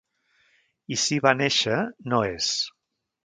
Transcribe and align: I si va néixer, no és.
I 0.95 0.97
si 1.01 1.19
va 1.27 1.33
néixer, 1.41 1.77
no 2.13 2.23
és. 2.31 2.49